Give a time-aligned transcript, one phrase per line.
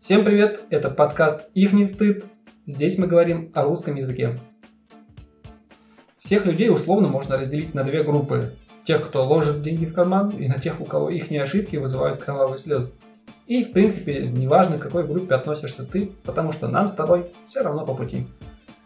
[0.00, 2.24] Всем привет, это подкаст «Их не стыд».
[2.64, 4.38] Здесь мы говорим о русском языке.
[6.14, 8.54] Всех людей условно можно разделить на две группы.
[8.84, 12.56] Тех, кто ложит деньги в карман, и на тех, у кого их ошибки вызывают кровавые
[12.56, 12.92] слезы.
[13.46, 17.60] И, в принципе, неважно, к какой группе относишься ты, потому что нам с тобой все
[17.60, 18.26] равно по пути.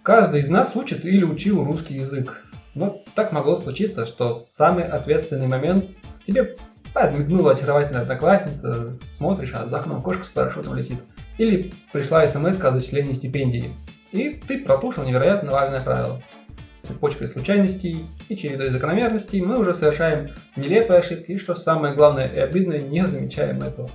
[0.02, 2.44] Каждый из нас учит или учил русский язык.
[2.74, 5.84] Но так могло случиться, что в самый ответственный момент
[6.26, 6.56] тебе
[6.94, 10.98] подмигнула очаровательная одноклассница, смотришь, а за окном кошка с парашютом летит.
[11.36, 13.70] Или пришла смс о зачислении стипендии.
[14.12, 16.22] И ты прослушал невероятно важное правило.
[16.84, 22.38] Цепочкой случайностей и чередой закономерностей мы уже совершаем нелепые ошибки и, что самое главное и
[22.38, 23.90] обидное, не замечаем этого.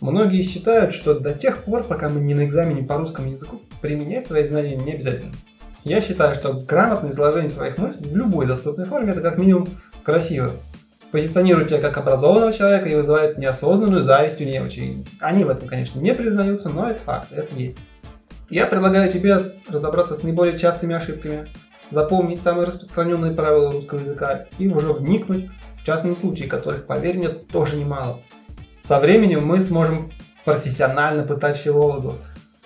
[0.00, 4.26] Многие считают, что до тех пор, пока мы не на экзамене по русскому языку, применять
[4.26, 5.34] свои знания не обязательно.
[5.84, 9.68] Я считаю, что грамотное изложение своих мыслей в любой доступной форме это как минимум
[10.02, 10.52] красиво.
[11.10, 15.06] Позиционирует тебя как образованного человека и вызывает неосознанную зависть у неучей.
[15.20, 17.78] Они в этом, конечно, не признаются, но это факт, это есть.
[18.50, 21.46] Я предлагаю тебе разобраться с наиболее частыми ошибками,
[21.90, 25.48] запомнить самые распространенные правила русского языка и уже вникнуть
[25.80, 28.20] в частные случаи, которых, поверь мне, тоже немало.
[28.78, 30.10] Со временем мы сможем
[30.44, 32.16] профессионально пытать филологов,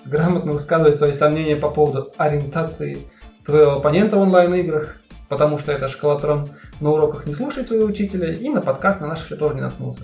[0.05, 2.99] грамотно высказывать свои сомнения по поводу ориентации
[3.45, 4.97] твоего оппонента в онлайн-играх,
[5.33, 6.51] потому что это школотрон
[6.83, 10.03] на уроках не слушает своего учителя и на подкаст на наш еще тоже не наткнулся.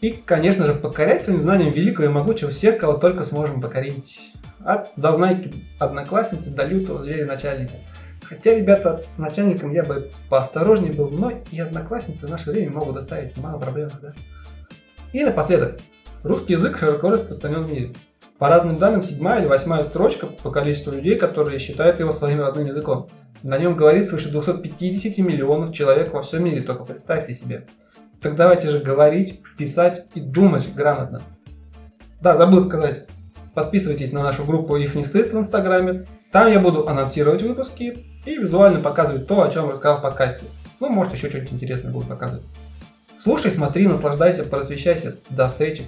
[0.00, 4.32] И, конечно же, покорять своим знанием великого и могучего всех, кого только сможем покорить.
[4.60, 7.74] От зазнайки одноклассницы до лютого зверя начальника.
[8.22, 13.36] Хотя, ребята, начальником я бы поосторожнее был, но и одноклассницы в наше время могут доставить
[13.38, 14.12] мало проблем, да?
[15.12, 15.80] И напоследок,
[16.22, 17.92] русский язык широко распространен в мире.
[18.38, 22.68] По разным данным, седьмая или восьмая строчка по количеству людей, которые считают его своим родным
[22.68, 23.08] языком.
[23.42, 27.66] На нем говорит свыше 250 миллионов человек во всем мире, только представьте себе.
[28.20, 31.22] Так давайте же говорить, писать и думать грамотно.
[32.20, 33.06] Да, забыл сказать.
[33.54, 36.06] Подписывайтесь на нашу группу «Их не стыд» в Инстаграме.
[36.32, 40.44] Там я буду анонсировать выпуски и визуально показывать то, о чем рассказал в подкасте.
[40.80, 42.44] Ну, может, еще что-нибудь интересное буду показывать.
[43.18, 45.16] Слушай, смотри, наслаждайся, просвещайся.
[45.30, 45.84] До встречи.